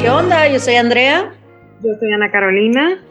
[0.00, 0.48] ¿Qué onda?
[0.48, 1.30] Yo soy Andrea.
[1.82, 3.02] Yo soy Ana Carolina.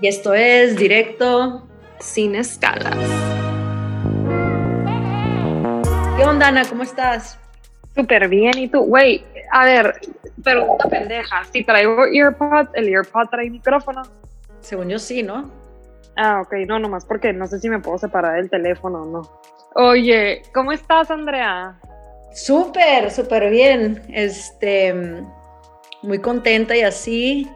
[0.00, 1.68] Y esto es Directo
[2.00, 2.96] Sin Escalas.
[6.16, 6.64] ¿Qué onda, Ana?
[6.68, 7.38] ¿Cómo estás?
[7.94, 8.58] Súper bien.
[8.58, 8.80] ¿Y tú?
[8.80, 10.00] Güey, a ver,
[10.42, 11.44] pregunta pendeja.
[11.44, 14.02] Si traigo earpods, ¿el earpod trae micrófono?
[14.58, 15.48] Según yo sí, ¿no?
[16.16, 16.54] Ah, ok.
[16.66, 19.30] No, nomás porque no sé si me puedo separar del teléfono o no.
[19.76, 21.78] Oye, ¿cómo estás, Andrea?
[22.34, 24.02] Súper, súper bien.
[24.08, 25.22] Este,
[26.02, 27.48] muy contenta y así,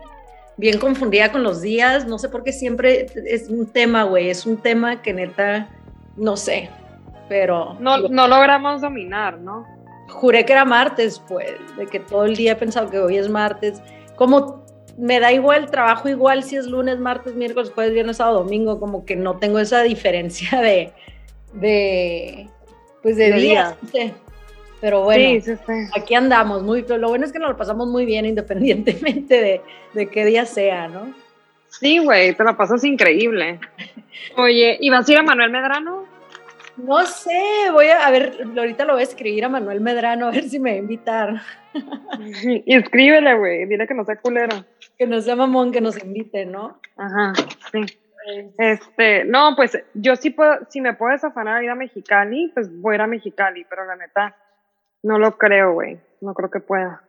[0.57, 2.07] bien confundida con los días.
[2.07, 4.31] No sé por qué siempre es un tema, güey.
[4.31, 5.69] Es un tema que neta,
[6.17, 6.71] no sé,
[7.29, 7.77] pero...
[7.81, 9.67] No, no logramos dominar, ¿no?
[10.09, 13.29] Juré que era martes, pues, de que todo el día he pensado que hoy es
[13.29, 13.83] martes.
[14.15, 14.65] Como
[14.97, 19.05] me da igual, trabajo igual si es lunes, martes, miércoles, jueves, viernes, sábado, domingo, como
[19.05, 20.93] que no tengo esa diferencia de,
[21.53, 22.49] de
[23.03, 23.75] pues de, días.
[24.81, 25.43] Pero bueno,
[25.95, 26.63] aquí andamos.
[26.63, 29.61] Muy, lo bueno es que nos lo pasamos muy bien independientemente de,
[29.95, 31.15] de qué día sea, ¿no?
[31.69, 33.61] Sí, güey, te lo pasas increíble.
[34.37, 36.05] Oye, ¿y vas a ir a Manuel Medrano?
[36.77, 40.31] No sé, voy a, a ver, ahorita lo voy a escribir a Manuel Medrano a
[40.31, 41.43] ver si me va a invitar.
[42.65, 44.65] Y escríbele, güey, dile que no sea culero.
[44.97, 46.81] Que no sea mamón, que nos invite, ¿no?
[46.97, 47.35] Ajá,
[47.71, 47.85] sí.
[48.59, 52.75] Este, no, pues yo sí puedo, si me puedes afanar a ir a Mexicali, pues
[52.81, 54.35] voy a ir a Mexicali, pero la neta,
[55.07, 57.03] no lo creo, güey, no creo que pueda.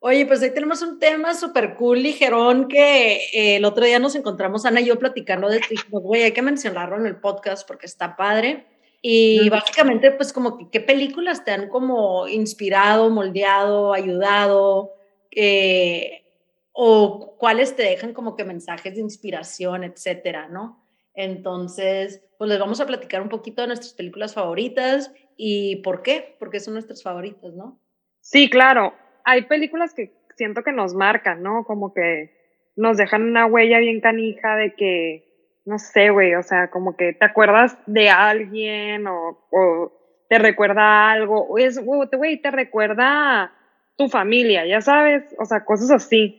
[0.00, 4.14] Oye, pues ahí tenemos un tema súper cool, ligerón, que eh, el otro día nos
[4.14, 7.86] encontramos, Ana y yo, platicando de esto, güey, hay que mencionarlo en el podcast porque
[7.86, 8.66] está padre.
[9.02, 14.92] Y básicamente, pues como que qué películas te han como inspirado, moldeado, ayudado,
[15.30, 16.24] eh,
[16.72, 20.82] o cuáles te dejan como que mensajes de inspiración, etcétera, ¿no?
[21.14, 26.36] Entonces, pues les vamos a platicar un poquito de nuestras películas favoritas y por qué,
[26.38, 27.78] porque son nuestras favoritas, ¿no?
[28.20, 28.94] Sí, claro.
[29.24, 31.64] Hay películas que siento que nos marcan, ¿no?
[31.64, 36.70] Como que nos dejan una huella bien canija de que, no sé, güey, o sea,
[36.70, 39.92] como que te acuerdas de alguien o, o
[40.28, 43.52] te recuerda algo, o es, güey, te recuerda
[43.96, 46.38] tu familia, ya sabes, o sea, cosas así.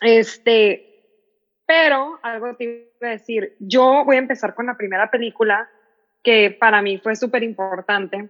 [0.00, 0.86] Este,
[1.66, 2.64] pero algo te
[3.00, 5.68] iba a decir, yo voy a empezar con la primera película
[6.26, 8.28] que para mí fue súper importante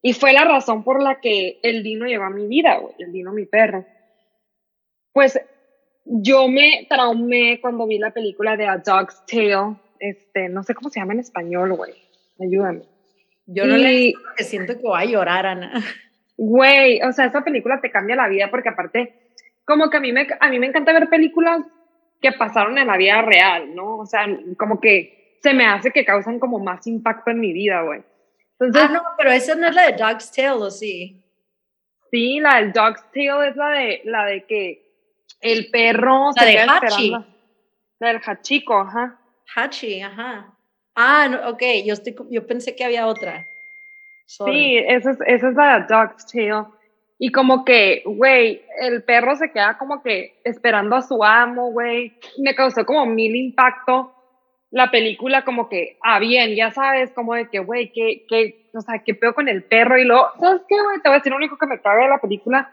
[0.00, 3.10] y fue la razón por la que el Dino llegó a mi vida, güey, el
[3.10, 3.84] Dino mi perro.
[5.12, 5.40] Pues
[6.04, 10.88] yo me traumé cuando vi la película de A Dog's Tale, este, no sé cómo
[10.88, 11.94] se llama en español, güey,
[12.40, 12.82] ayúdame.
[13.46, 15.72] Yo no le he porque siento que voy a llorar, Ana.
[16.36, 19.32] Güey, o sea, esa película te cambia la vida porque aparte
[19.64, 21.60] como que a mí me, a mí me encanta ver películas
[22.20, 23.96] que pasaron en la vida real, ¿no?
[23.98, 27.82] O sea, como que se me hace que causan como más impacto en mi vida,
[27.82, 28.02] güey.
[28.60, 31.20] Entonces, ah, no, pero esa no es la de Dog's Tale, ¿o sí?
[32.10, 34.82] Sí, la del Dog's Tale es la de, la de que
[35.40, 37.10] el perro la se de Hachi.
[37.98, 39.18] La del Hachico, ajá.
[39.56, 40.54] Hachi, ajá.
[40.94, 43.44] Ah, no, ok, yo, estoy, yo pensé que había otra.
[44.26, 46.66] Sí, esa es, esa es la de Dog's Tale.
[47.18, 52.18] Y como que, güey, el perro se queda como que esperando a su amo, güey.
[52.38, 54.12] Me causó como mil impacto
[54.72, 58.80] la película, como que, ah, bien, ya sabes, como de que, güey, que, que, o
[58.80, 59.98] sea, qué peor con el perro.
[59.98, 61.00] Y luego, ¿sabes qué, güey?
[61.02, 62.72] Te voy a decir lo único que me cabe de la película.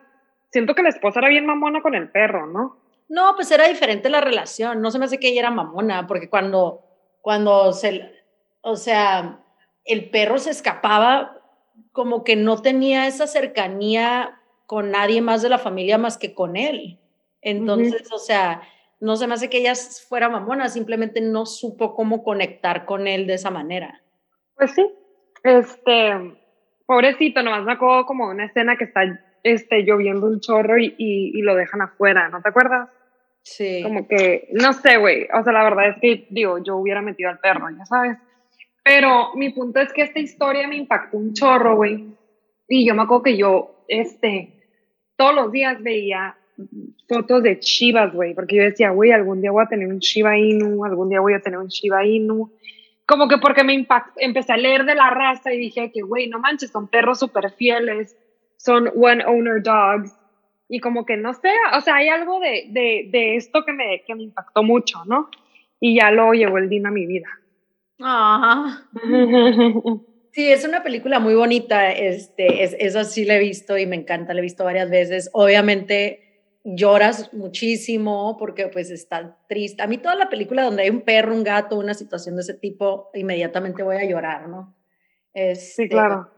[0.50, 2.78] Siento que la esposa era bien mamona con el perro, ¿no?
[3.10, 4.82] No, pues era diferente la relación.
[4.82, 6.86] No se me hace que ella era mamona, porque cuando,
[7.22, 8.10] cuando se,
[8.62, 9.42] o sea,
[9.84, 11.38] el perro se escapaba,
[11.92, 16.56] como que no tenía esa cercanía con nadie más de la familia más que con
[16.56, 16.98] él.
[17.42, 18.62] Entonces, o sea,
[19.00, 19.74] no se me hace que ella
[20.08, 24.02] fuera mamona, simplemente no supo cómo conectar con él de esa manera.
[24.56, 24.86] Pues sí,
[25.44, 26.38] este,
[26.86, 29.02] pobrecito, nomás me acuerdo como una escena que está
[29.44, 32.90] este, lloviendo un chorro y, y, lo dejan afuera, ¿no te acuerdas?
[33.42, 33.82] Sí.
[33.84, 37.30] Como que, no sé, güey, o sea, la verdad es que, digo, yo hubiera metido
[37.30, 38.18] al perro, ya sabes.
[38.84, 42.08] Pero mi punto es que esta historia me impactó un chorro, güey.
[42.68, 44.60] Y yo me acuerdo que yo, este,
[45.16, 46.39] todos los días veía
[47.08, 50.38] fotos de chivas, güey, porque yo decía, güey, algún día voy a tener un Shiba
[50.38, 52.52] Inu, algún día voy a tener un Shiba Inu.
[53.06, 56.28] Como que porque me impactó, empecé a leer de la raza y dije que, güey,
[56.28, 58.16] no manches, son perros súper fieles,
[58.58, 60.16] son one owner dogs.
[60.68, 64.04] Y como que no sé, o sea, hay algo de, de, de esto que me,
[64.06, 65.30] que me impactó mucho, ¿no?
[65.80, 67.30] Y ya lo llevó el Dino a mi vida.
[68.00, 68.88] Ajá.
[70.32, 73.96] Sí, es una película muy bonita, este, es, esa sí la he visto y me
[73.96, 75.30] encanta, la he visto varias veces.
[75.34, 76.29] Obviamente
[76.64, 79.82] lloras muchísimo porque pues está triste.
[79.82, 82.54] A mí toda la película donde hay un perro, un gato, una situación de ese
[82.54, 84.76] tipo, inmediatamente voy a llorar, ¿no?
[85.56, 86.30] sí, claro.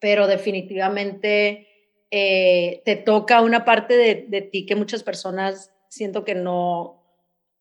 [0.00, 1.68] Pero definitivamente
[2.10, 7.00] eh, te toca una parte de, de ti que muchas personas siento que no,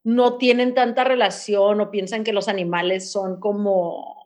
[0.04, 4.19] no tienen tanta relación o piensan que los animales son como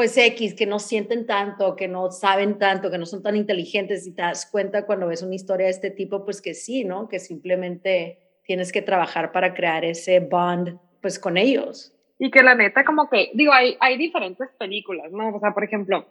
[0.00, 4.06] pues X, que no sienten tanto, que no saben tanto, que no son tan inteligentes
[4.06, 7.06] y te das cuenta cuando ves una historia de este tipo, pues que sí, ¿no?
[7.06, 11.92] Que simplemente tienes que trabajar para crear ese bond, pues con ellos.
[12.18, 15.36] Y que la neta, como que, digo, hay, diferentes películas, ¿no?
[15.36, 16.06] O sea, por ejemplo,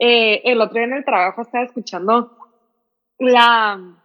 [0.00, 2.36] eh, el otro día en el trabajo estaba escuchando
[3.20, 3.96] la,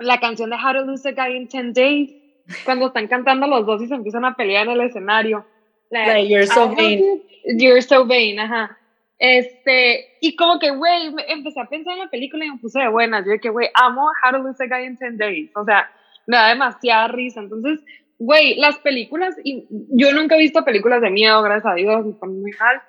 [0.00, 2.16] la canción de How to Lose a Guy in 10 Days,
[2.64, 5.46] cuando están cantando los dos y se empiezan a pelear en el escenario.
[5.90, 7.22] You're so vain.
[7.44, 8.76] You're so vain, ajá.
[9.18, 12.88] Este, y como que, güey, empecé a pensar en la película y me puse de
[12.88, 13.24] buenas.
[13.24, 15.50] Yo que, güey, amo How to Lose a Guy in 10 Days.
[15.54, 15.90] O sea,
[16.26, 17.40] me da demasiada risa.
[17.40, 17.80] Entonces,
[18.18, 22.12] güey, las películas, y yo nunca he visto películas de miedo, gracias a Dios, me
[22.14, 22.82] ponen muy mal.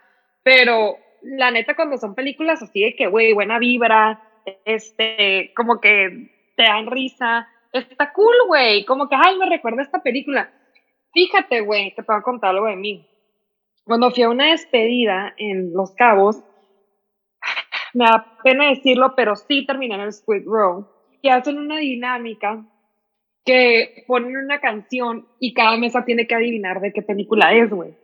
[0.44, 4.22] Pero la neta, cuando son películas así de que, güey, buena vibra,
[4.66, 8.86] este, como que te dan risa, está cool, güey.
[8.86, 10.52] Como que, ay, me recuerda esta película.
[11.14, 13.08] Fíjate, güey, te puedo contar algo de mí.
[13.84, 16.44] Cuando fui a una despedida en Los Cabos,
[17.94, 20.88] me da pena decirlo, pero sí terminé en el Squid Row,
[21.22, 22.66] y hacen una dinámica
[23.46, 27.96] que ponen una canción y cada mesa tiene que adivinar de qué película es, güey.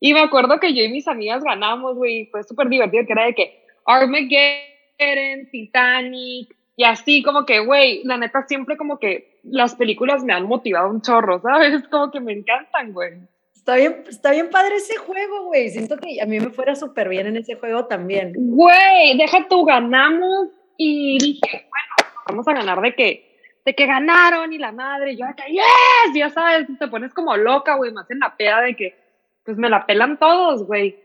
[0.00, 3.26] Y me acuerdo que yo y mis amigas ganamos, güey, fue súper divertido, que era
[3.26, 9.74] de que Armageddon, Titanic, y así como que, güey, la neta siempre como que las
[9.74, 11.82] películas me han motivado un chorro, ¿sabes?
[11.90, 13.12] Como que me encantan, güey.
[13.54, 15.70] Está bien, está bien padre ese juego, güey.
[15.70, 18.32] Siento que a mí me fuera súper bien en ese juego también.
[18.36, 24.52] Güey, deja tú, ganamos y dije, bueno, vamos a ganar de que, de que ganaron
[24.52, 28.10] y la madre, y yo acá, yes, ya sabes, te pones como loca, güey, más
[28.10, 28.96] en la peda de que,
[29.44, 30.98] pues me la pelan todos, güey.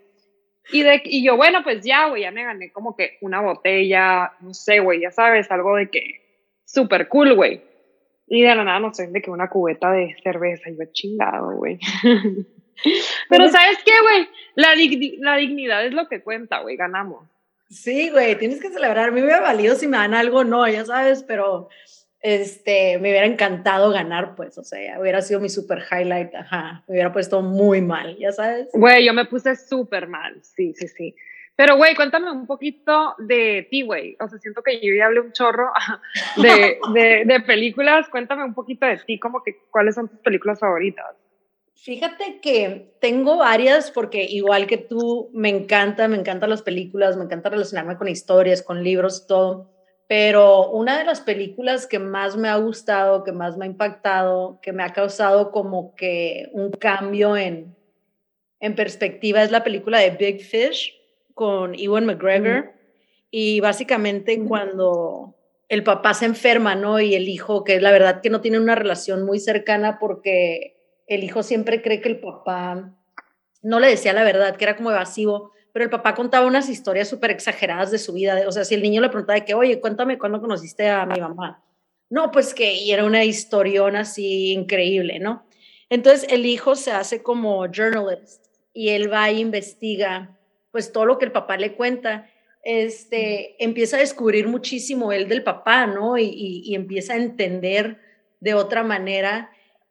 [0.71, 4.33] Y, de, y yo, bueno, pues ya, güey, ya me gané como que una botella,
[4.41, 6.21] no sé, güey, ya sabes, algo de que
[6.65, 7.61] súper cool, güey.
[8.27, 11.79] Y de la nada no sé, de que una cubeta de cerveza, yo chingado, güey.
[13.29, 14.27] Pero ¿sabes qué, güey?
[14.55, 14.69] La,
[15.19, 17.25] la dignidad es lo que cuenta, güey, ganamos.
[17.69, 19.09] Sí, güey, tienes que celebrar.
[19.09, 21.69] A mí me hubiera valido si me dan algo, no, ya sabes, pero
[22.21, 26.93] este, me hubiera encantado ganar, pues, o sea, hubiera sido mi super highlight, ajá, me
[26.93, 28.69] hubiera puesto muy mal, ya sabes.
[28.73, 31.15] Güey, yo me puse súper mal, sí, sí, sí.
[31.57, 34.15] Pero, güey, cuéntame un poquito de ti, güey.
[34.19, 35.71] O sea, siento que yo ya hablé un chorro
[36.37, 38.07] de, de, de, películas.
[38.09, 41.15] Cuéntame un poquito de ti, como que, ¿cuáles son tus películas favoritas?
[41.73, 47.23] Fíjate que tengo varias porque igual que tú, me encanta, me encantan las películas, me
[47.23, 49.71] encanta relacionarme con historias, con libros, todo.
[50.07, 54.59] Pero una de las películas que más me ha gustado, que más me ha impactado,
[54.61, 57.75] que me ha causado como que un cambio en,
[58.59, 60.96] en perspectiva es la película de Big Fish
[61.37, 62.73] con Ewan McGregor
[63.29, 65.35] y básicamente cuando
[65.69, 66.99] el papá se enferma, ¿no?
[66.99, 70.77] Y el hijo, que es la verdad que no tiene una relación muy cercana porque
[71.05, 72.91] el hijo siempre cree que el papá
[73.61, 77.07] no le decía la verdad, que era como evasivo, pero el papá contaba unas historias
[77.07, 78.43] súper exageradas de su vida.
[78.47, 81.21] O sea, si el niño le preguntaba de que, oye, cuéntame cuándo conociste a mi
[81.21, 81.63] mamá.
[82.09, 85.45] No, pues que y era una historión así increíble, ¿no?
[85.89, 90.36] Entonces el hijo se hace como journalist y él va e investiga
[90.77, 92.29] pues todo lo que el papá le cuenta,
[92.61, 96.19] este, empieza a descubrir muchísimo él del papá, ¿no?
[96.19, 97.97] Y, empieza a entender
[98.41, 99.49] de otra manera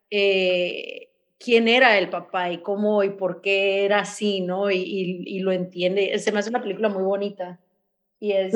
[0.09, 4.71] eh, quién era el papá y cómo y por qué era así, ¿no?
[4.71, 6.17] Y, lo entiende.
[6.19, 7.59] Se me hace una película muy bonita.
[8.21, 8.53] Y es,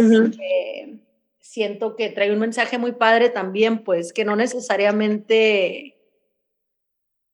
[1.42, 5.98] siento que trae un mensaje muy padre también, pues que no necesariamente,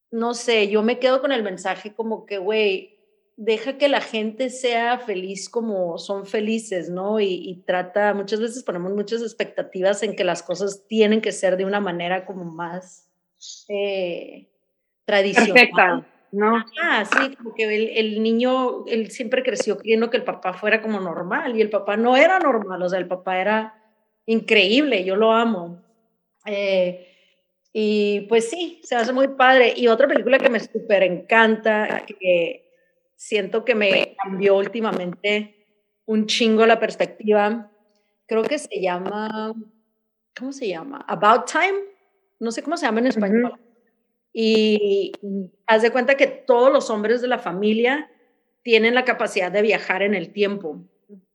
[0.09, 2.96] no sé, yo me quedo con el mensaje como que, güey,
[3.37, 7.19] deja que la gente sea feliz como son felices, ¿no?
[7.19, 11.63] Y, trata, muchas veces ponemos muchas expectativas en que las cosas tienen que ser de
[11.63, 13.07] una manera como más
[13.69, 14.47] eh,
[15.05, 15.53] tradicional.
[15.53, 16.65] Perfecta, ¿no?
[16.81, 20.81] Ah, sí, como que el, el, niño, él siempre creció creyendo que el papá fuera
[20.81, 23.83] como normal y el papá no era normal, o sea, el papá era
[24.25, 25.83] increíble, yo lo amo.
[26.47, 27.07] Eh,
[27.71, 29.73] y pues sí, se hace muy padre.
[29.75, 32.66] Y otra película que me súper encanta, que
[33.17, 35.55] siento que me cambió últimamente
[36.05, 37.69] un chingo la perspectiva.
[38.27, 39.53] Creo que se llama,
[40.37, 41.03] ¿cómo se llama?
[41.07, 41.79] About Time.
[42.39, 43.59] No sé cómo se llama en español.
[44.31, 45.11] Y
[45.65, 48.09] haz de cuenta que todos los hombres de la familia
[48.61, 50.85] tienen la capacidad de viajar en el tiempo.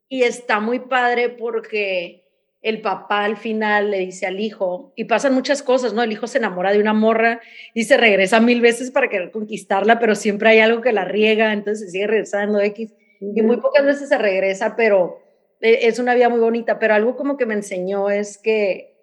[0.09, 2.32] Y está muy padre porque
[2.63, 6.03] el papá al final le dice al hijo, y pasan muchas cosas, ¿no?
[6.03, 7.41] El hijo se enamora de una morra
[7.75, 11.53] y se regresa mil veces para querer conquistarla, pero siempre hay algo que la riega,
[11.53, 12.95] entonces se sigue regresando X.
[13.21, 15.19] Y muy pocas veces se regresa, pero
[15.61, 18.95] e, es una vida muy bonita, pero algo como que me enseñó es que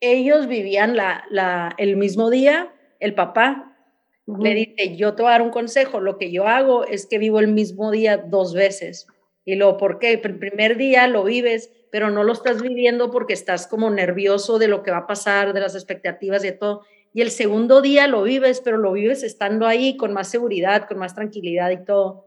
[0.00, 3.76] ellos vivían la, la, el mismo día, el papá
[4.26, 7.18] le dice, yo te voy a dar un consejo, lo que yo hago es que
[7.18, 9.06] vivo el mismo día dos veces.
[9.44, 10.12] Y luego, ¿por qué?
[10.12, 14.68] El primer día lo vives, pero no lo estás viviendo porque estás como nervioso de
[14.68, 16.82] lo que va a pasar, de las expectativas de todo.
[17.12, 20.98] Y el segundo día lo vives, pero lo vives estando ahí con más seguridad, con
[20.98, 22.24] más tranquilidad y todo.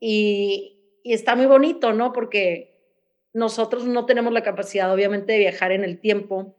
[0.00, 2.12] Y está muy bonito, ¿no?
[2.12, 2.76] Porque
[3.32, 6.56] nosotros no tenemos la capacidad, obviamente, de viajar en el tiempo,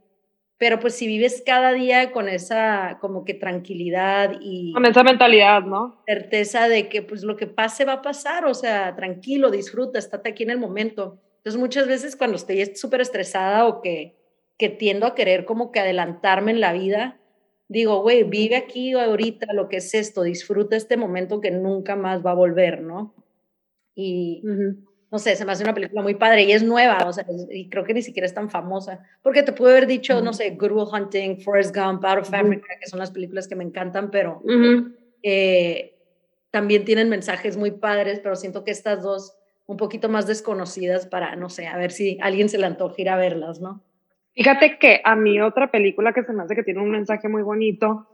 [0.59, 4.73] pero pues si vives cada día con esa como que tranquilidad y...
[4.73, 6.03] Con esa mentalidad, ¿no?
[6.05, 10.29] Certeza de que pues lo que pase va a pasar, o sea, tranquilo, disfruta, estate
[10.29, 11.17] aquí en el momento.
[11.37, 14.17] Entonces muchas veces cuando estoy súper estresada o que,
[14.57, 17.21] que tiendo a querer como que adelantarme en la vida,
[17.69, 22.23] digo, güey, vive aquí ahorita lo que es esto, disfruta este momento que nunca más
[22.23, 23.15] va a volver, ¿no?
[23.95, 24.43] Y
[25.11, 27.67] no sé, se me hace una película muy padre y es nueva, o sea, y
[27.69, 30.71] creo que ni siquiera es tan famosa, porque te pude haber dicho, no sé, Good
[30.71, 34.43] Will Hunting, Forrest Gump, Out of Africa, que son las películas que me encantan, pero
[35.23, 35.95] eh,
[36.51, 39.35] también tienen mensajes muy padres, pero siento que estas dos
[39.65, 43.09] un poquito más desconocidas para, no sé, a ver si alguien se le antoja ir
[43.09, 43.81] a verlas, ¿no?
[44.33, 47.41] Fíjate que a mí otra película que se me hace que tiene un mensaje muy
[47.41, 48.07] bonito,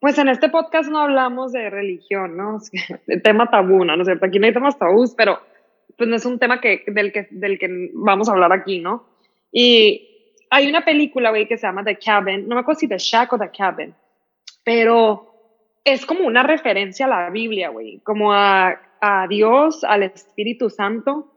[0.00, 2.58] pues en este podcast no hablamos de religión, ¿no?
[3.06, 3.96] El tema tabú, ¿no?
[3.96, 4.26] ¿no es cierto?
[4.26, 5.38] Aquí no hay temas tabús, pero
[5.96, 9.06] pues no es un tema que, del, que, del que vamos a hablar aquí, ¿no?
[9.50, 12.98] Y hay una película, güey, que se llama The Cabin, no me acuerdo si The
[12.98, 13.94] Shack o The Cabin,
[14.64, 15.32] pero
[15.84, 21.32] es como una referencia a la Biblia, güey, como a, a Dios, al Espíritu Santo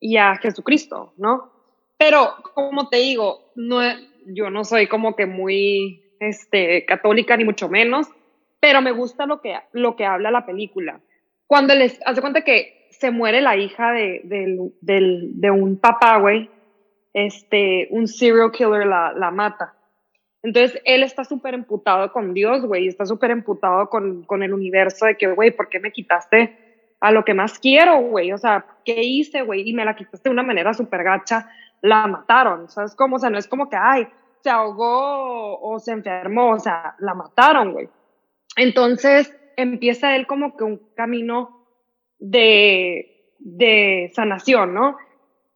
[0.00, 1.52] y a Jesucristo, ¿no?
[1.98, 3.80] Pero, como te digo, no,
[4.26, 8.08] yo no soy como que muy este, católica, ni mucho menos,
[8.60, 11.00] pero me gusta lo que, lo que habla la película.
[11.46, 16.50] Cuando les hace cuenta que se muere la hija de, de, un papá, güey,
[17.12, 19.74] este, un serial killer la, la mata.
[20.42, 25.06] Entonces, él está súper emputado con Dios, güey, está súper emputado con, con el universo
[25.06, 26.56] de que, güey, ¿por qué me quitaste
[27.00, 28.32] a lo que más quiero, güey?
[28.32, 29.68] O sea, ¿qué hice, güey?
[29.68, 31.50] Y me la quitaste de una manera súper gacha,
[31.82, 33.16] la mataron, ¿sabes cómo?
[33.16, 34.06] O sea, no es como que, ay,
[34.40, 37.88] se ahogó o se enfermó, o sea, la mataron, güey.
[38.56, 41.55] Entonces, empieza él como que un camino
[42.18, 44.96] de, de sanación, ¿no?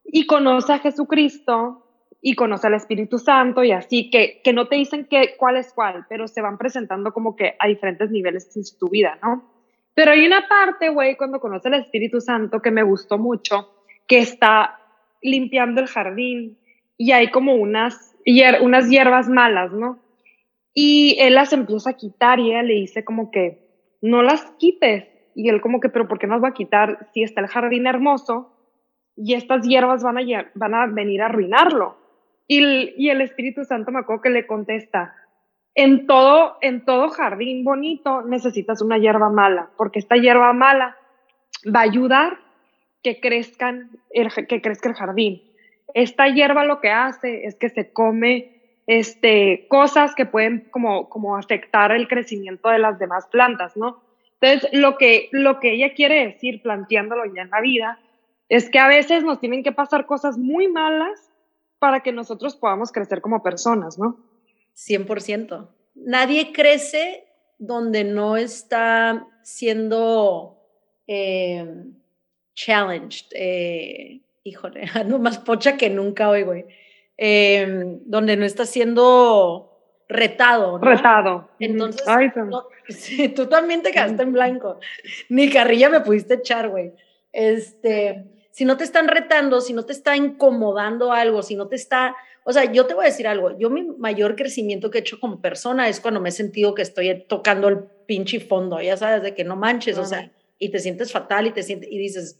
[0.05, 1.85] Y conoce a Jesucristo
[2.21, 5.73] y conoce al Espíritu Santo y así, que, que no te dicen que, cuál es
[5.73, 9.51] cuál, pero se van presentando como que a diferentes niveles en tu vida, ¿no?
[9.93, 13.69] Pero hay una parte, güey, cuando conoce al Espíritu Santo que me gustó mucho,
[14.07, 14.79] que está
[15.21, 16.57] limpiando el jardín
[16.97, 18.15] y hay como unas,
[18.61, 19.99] unas hierbas malas, ¿no?
[20.73, 23.67] Y él las empieza a quitar y ella le dice como que
[24.01, 25.05] no las quites.
[25.35, 27.47] Y él como que, pero ¿por qué no las va a quitar si está el
[27.47, 28.53] jardín hermoso
[29.15, 31.97] y estas hierbas van a, van a venir a arruinarlo?
[32.47, 35.15] Y el, Espíritu Santo me acuerdo que le contesta,
[35.73, 40.97] en todo, en todo jardín bonito necesitas una hierba mala, porque esta hierba mala
[41.73, 42.39] va a ayudar
[43.03, 43.89] que, crezcan
[44.49, 45.43] que crezca el jardín.
[45.93, 51.37] Esta hierba lo que hace es que se come este, cosas que pueden como, como
[51.37, 54.01] afectar el crecimiento de las demás plantas, ¿no?
[54.41, 57.99] Entonces, lo que, lo que ella quiere decir, planteándolo ya en la vida,
[58.49, 61.31] es que a veces nos tienen que pasar cosas muy malas
[61.79, 64.17] para que nosotros podamos crecer como personas, ¿no?
[64.75, 65.69] 100%.
[65.95, 67.25] Nadie crece
[67.59, 70.57] donde no está siendo
[71.07, 71.85] eh,
[72.55, 73.27] challenged.
[73.33, 76.65] Eh, híjole, ando más pocha que nunca hoy, güey.
[77.17, 79.70] Eh, donde no está siendo
[80.11, 80.77] retado.
[80.77, 80.85] ¿no?
[80.85, 81.49] Retado.
[81.59, 82.03] Entonces,
[83.35, 84.79] tú también te quedaste en blanco.
[85.29, 86.93] Ni carrilla me pudiste echar, güey.
[87.31, 91.75] Este, si no te están retando, si no te está incomodando algo, si no te
[91.75, 95.01] está, o sea, yo te voy a decir algo, yo mi mayor crecimiento que he
[95.01, 98.97] hecho como persona es cuando me he sentido que estoy tocando el pinche fondo, ya
[98.97, 101.97] sabes, de que no manches, o sea, y te sientes fatal y te sientes, y
[101.97, 102.39] dices,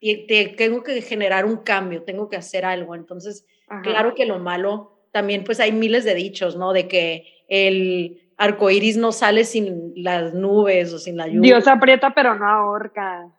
[0.00, 2.94] y te, tengo que generar un cambio, tengo que hacer algo.
[2.94, 3.46] Entonces,
[3.82, 6.74] claro que lo malo, también pues hay miles de dichos, ¿no?
[6.74, 11.40] De que el arco iris no sale sin las nubes o sin la lluvia.
[11.40, 13.30] Dios aprieta pero no ahorca.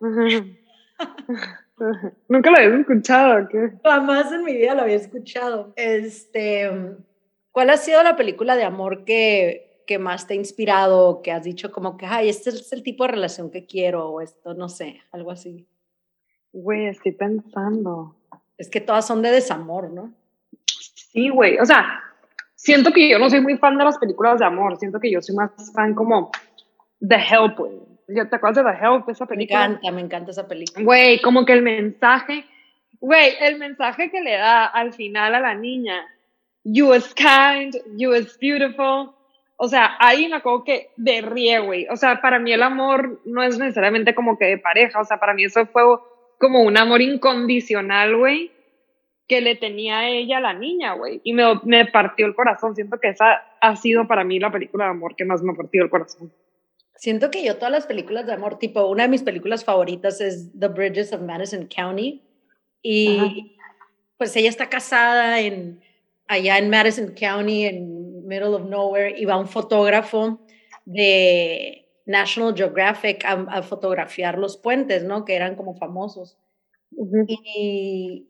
[2.28, 3.74] Nunca lo había escuchado, ¿qué?
[3.84, 5.72] Jamás en mi vida lo había escuchado.
[5.76, 6.68] Este,
[7.52, 11.44] ¿cuál ha sido la película de amor que, que más te ha inspirado, que has
[11.44, 14.68] dicho como que, ay, este es el tipo de relación que quiero, o esto, no
[14.68, 15.68] sé, algo así?
[16.52, 18.16] Güey, estoy pensando.
[18.56, 20.17] Es que todas son de desamor, ¿no?
[21.12, 22.02] Sí, güey, o sea,
[22.54, 25.20] siento que yo no soy muy fan de las películas de amor, siento que yo
[25.22, 26.30] soy más fan como
[27.06, 29.68] The Help, güey ¿Ya te acuerdas de The Help, esa película?
[29.68, 30.82] Me encanta, me encanta esa película.
[30.82, 32.46] Güey, como que el mensaje,
[33.00, 36.04] Güey, el mensaje que le da al final a la niña,
[36.64, 39.14] you was kind, you was beautiful.
[39.56, 41.86] O sea, ahí me acuerdo que de ríe, güey.
[41.90, 45.00] O sea, para mí el amor no es necesariamente como que de pareja.
[45.00, 45.82] O sea, para mí eso fue
[46.38, 48.50] como un amor incondicional, güey,
[49.28, 51.20] que le tenía a ella a la niña, güey.
[51.22, 52.74] Y me, me partió el corazón.
[52.74, 55.56] Siento que esa ha sido para mí la película de amor que más me ha
[55.56, 56.32] partido el corazón.
[56.96, 60.50] Siento que yo todas las películas de amor, tipo, una de mis películas favoritas es
[60.58, 62.22] The Bridges of Madison County.
[62.82, 63.56] Y
[64.16, 65.80] pues ella está casada en,
[66.26, 70.40] allá en Madison County, en middle of nowhere, y va un fotógrafo
[70.86, 75.24] de National Geographic a, fotografiar los puentes, ¿no?
[75.24, 76.38] Que eran como famosos.
[77.28, 78.27] Y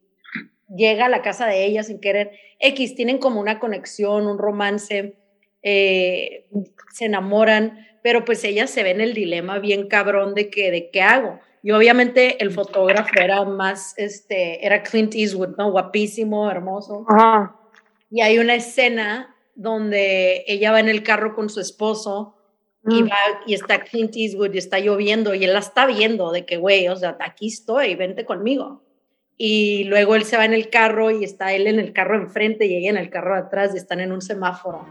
[0.68, 2.32] llega a la casa de ella sin querer.
[2.58, 5.16] X, tienen como una conexión, un romance,
[5.62, 6.48] eh,
[6.92, 10.90] se enamoran, pero pues ella se ve en el dilema bien cabrón de que, de
[10.90, 11.40] qué hago.
[11.62, 15.70] Y obviamente el fotógrafo era más, este, era Clint Eastwood, ¿no?
[15.70, 17.04] Guapísimo, hermoso.
[18.10, 22.36] Y hay una escena donde ella va en el carro con su esposo
[22.86, 23.06] y mm.
[23.06, 26.56] va y está Clint Eastwood y está lloviendo y él la está viendo de que,
[26.56, 28.82] güey, o sea, aquí estoy, vente conmigo.
[29.38, 32.66] Y luego él se va en el carro y está él en el carro enfrente
[32.66, 34.84] y ella en el carro atrás y están en un semáforo.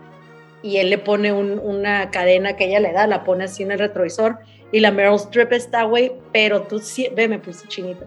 [0.64, 3.80] Y él le pone una cadena que ella le da, la pone así en el
[3.80, 4.40] retrovisor
[4.72, 6.82] y la Meryl Streep está, güey, pero tú,
[7.14, 8.06] ve, me puse chinita,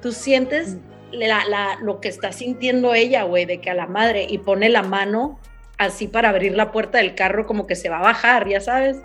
[0.00, 0.76] tú sientes
[1.12, 4.68] la, la, lo que está sintiendo ella, güey, de que a la madre y pone
[4.68, 5.38] la mano
[5.78, 8.98] así para abrir la puerta del carro como que se va a bajar, ya sabes,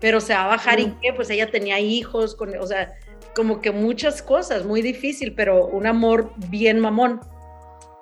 [0.00, 2.94] pero se va a bajar y qué, pues ella tenía hijos, con, o sea,
[3.34, 7.20] como que muchas cosas, muy difícil, pero un amor bien mamón.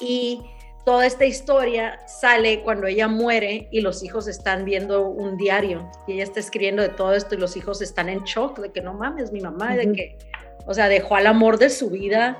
[0.00, 0.42] Y
[0.84, 6.14] toda esta historia sale cuando ella muere y los hijos están viendo un diario y
[6.14, 8.94] ella está escribiendo de todo esto y los hijos están en shock de que no
[8.94, 10.18] mames, mi mamá, de que,
[10.66, 12.38] o sea, dejó al amor de su vida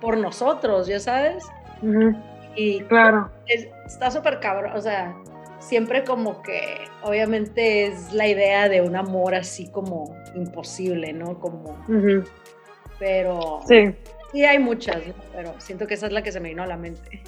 [0.00, 1.44] por nosotros, ya sabes.
[2.54, 3.30] Y claro.
[3.46, 5.16] está súper cabrón, o sea,
[5.64, 11.38] siempre como que, obviamente es la idea de un amor así como imposible, ¿no?
[11.40, 11.76] Como...
[12.98, 13.60] Pero...
[13.66, 13.94] Sí.
[14.32, 15.00] Sí, hay muchas,
[15.32, 17.22] pero siento que esa es la que se me vino a la mente.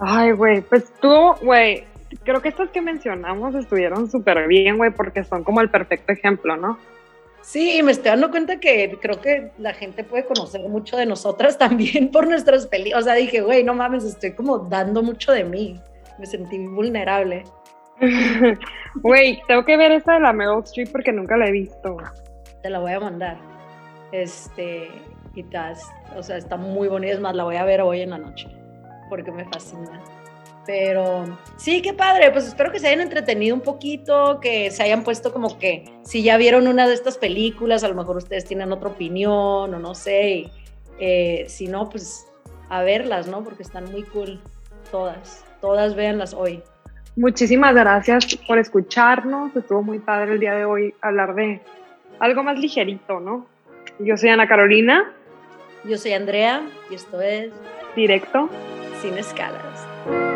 [0.00, 1.84] Ay, güey, pues tú, güey,
[2.24, 6.56] creo que estas que mencionamos estuvieron súper bien, güey, porque son como el perfecto ejemplo,
[6.56, 6.78] ¿no?
[7.42, 11.04] Sí, y me estoy dando cuenta que creo que la gente puede conocer mucho de
[11.04, 13.02] nosotras también por nuestras películas.
[13.02, 15.80] O sea, dije, güey, no mames, estoy como dando mucho de mí.
[16.18, 17.44] Me sentí vulnerable.
[18.96, 21.96] Güey, tengo que ver esa de la Meryl Streep porque nunca la he visto.
[22.62, 23.38] Te la voy a mandar.
[24.12, 24.88] Este,
[25.34, 25.44] y
[26.16, 27.12] o sea, está muy bonita.
[27.12, 28.48] Es más, la voy a ver hoy en la noche
[29.08, 30.02] porque me fascina.
[30.66, 35.04] Pero sí, qué padre, pues espero que se hayan entretenido un poquito, que se hayan
[35.04, 38.72] puesto como que si ya vieron una de estas películas, a lo mejor ustedes tienen
[38.72, 40.50] otra opinión o no sé,
[40.98, 42.26] eh, si no, pues
[42.70, 43.44] a verlas, ¿no?
[43.44, 44.40] Porque están muy cool
[44.90, 46.62] todas, todas véanlas hoy.
[47.16, 51.62] Muchísimas gracias por escucharnos, estuvo muy padre el día de hoy hablar de
[52.20, 53.46] algo más ligerito, ¿no?
[53.98, 55.10] Yo soy Ana Carolina.
[55.84, 57.50] Yo soy Andrea y esto es
[57.96, 58.50] Directo
[59.00, 60.33] sin escalas.